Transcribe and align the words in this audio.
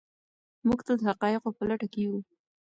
موږ 0.67 0.79
تل 0.85 0.95
د 0.99 1.03
حقایقو 1.09 1.55
په 1.57 1.63
لټه 1.69 1.87
کې 1.93 1.99
یو. 2.05 2.17